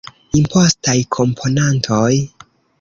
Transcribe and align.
Impostaj 0.39 0.95
komponantoj. 1.17 2.13